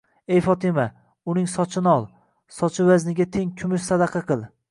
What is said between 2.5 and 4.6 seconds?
sochi vazniga teng kumush sadaqa qil.